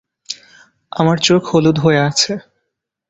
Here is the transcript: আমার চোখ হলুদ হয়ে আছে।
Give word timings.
আমার 0.91 1.17
চোখ 1.19 1.41
হলুদ 1.51 1.77
হয়ে 1.79 1.99
আছে। 1.99 2.31